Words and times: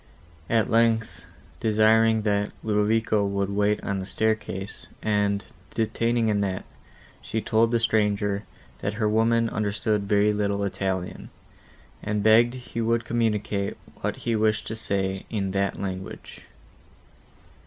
At 0.49 0.67
length, 0.67 1.25
desiring, 1.59 2.23
that 2.23 2.51
Ludovico 2.63 3.23
would 3.23 3.51
wait 3.51 3.83
on 3.83 3.99
the 3.99 4.07
staircase, 4.07 4.87
and 5.03 5.45
detaining 5.75 6.27
Annette, 6.27 6.65
she 7.21 7.39
told 7.39 7.69
the 7.69 7.79
stranger, 7.79 8.41
that 8.79 8.95
her 8.95 9.07
woman 9.07 9.47
understood 9.47 10.09
very 10.09 10.33
little 10.33 10.63
Italian, 10.63 11.29
and 12.01 12.23
begged 12.23 12.55
he 12.55 12.81
would 12.81 13.05
communicate 13.05 13.77
what 14.01 14.17
he 14.17 14.35
wished 14.35 14.65
to 14.69 14.75
say, 14.75 15.27
in 15.29 15.51
that 15.51 15.79
language. 15.79 16.45